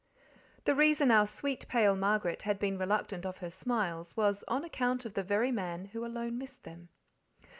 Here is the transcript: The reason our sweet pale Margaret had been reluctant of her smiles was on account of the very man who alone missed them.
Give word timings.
The 0.65 0.73
reason 0.73 1.11
our 1.11 1.27
sweet 1.27 1.67
pale 1.67 1.95
Margaret 1.95 2.41
had 2.41 2.57
been 2.57 2.79
reluctant 2.79 3.23
of 3.23 3.37
her 3.37 3.51
smiles 3.51 4.17
was 4.17 4.43
on 4.47 4.63
account 4.63 5.05
of 5.05 5.13
the 5.13 5.21
very 5.23 5.51
man 5.51 5.85
who 5.93 6.03
alone 6.03 6.39
missed 6.39 6.63
them. 6.63 6.89